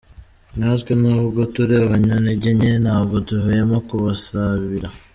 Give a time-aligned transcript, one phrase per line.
[0.57, 4.87] Natwe nubwo turi abanyantege nke ntabwo duhwema kumusabira.